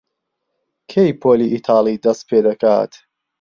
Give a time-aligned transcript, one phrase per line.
[0.91, 2.91] کەی پۆلی ئیتاڵی دەست پێ دەکات؟